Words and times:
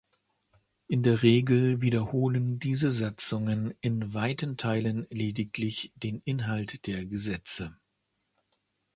In 0.87 1.03
der 1.03 1.21
Regel 1.21 1.79
wiederholen 1.83 2.57
diese 2.57 2.89
Satzungen 2.89 3.75
in 3.81 4.15
weiten 4.15 4.57
Teilen 4.57 5.05
lediglich 5.11 5.91
den 5.95 6.23
Inhalt 6.25 6.87
der 6.87 7.05
Gesetze. 7.05 7.77